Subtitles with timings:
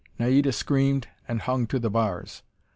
[0.17, 2.41] Naida screamed and hung to the bars.